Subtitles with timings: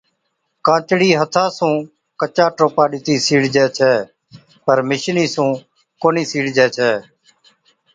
[0.65, 1.75] ڪانچڙِي ھٿا سُون
[2.19, 3.93] ڪچا ٽوپا ڏِتِي سِيڙجَي ڇَي،
[4.65, 5.51] پر مشِيني سُون
[6.01, 6.91] ڪونھِي سِيڙجي ڇَي